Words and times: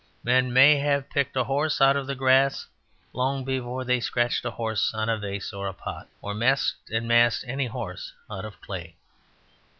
Men 0.23 0.51
may 0.51 0.77
have 0.77 1.11
picked 1.11 1.37
a 1.37 1.43
horse 1.43 1.79
out 1.79 1.95
of 1.95 2.07
the 2.07 2.15
grass 2.15 2.65
long 3.13 3.45
before 3.45 3.85
they 3.85 3.99
scratched 3.99 4.43
a 4.43 4.49
horse 4.49 4.91
on 4.95 5.09
a 5.09 5.17
vase 5.19 5.53
or 5.53 5.71
pot, 5.73 6.07
or 6.23 6.33
messed 6.33 6.89
and 6.89 7.07
massed 7.07 7.45
any 7.47 7.67
horse 7.67 8.11
out 8.27 8.43
of 8.43 8.59
clay. 8.61 8.95